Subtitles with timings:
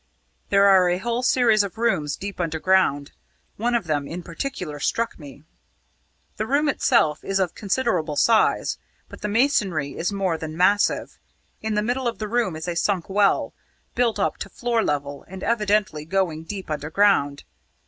[0.49, 3.11] There are a whole series of rooms deep underground.
[3.57, 5.43] One of them in particular struck me.
[6.37, 8.79] The room itself is of considerable size,
[9.09, 11.19] but the masonry is more than massive.
[11.61, 13.53] In the middle of the room is a sunk well,
[13.93, 17.43] built up to floor level and evidently going deep underground.